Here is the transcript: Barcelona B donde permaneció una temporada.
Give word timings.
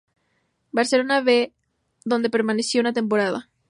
Barcelona 0.71 1.21
B 1.21 1.53
donde 2.05 2.31
permaneció 2.31 2.81
una 2.81 2.91
temporada. 2.91 3.51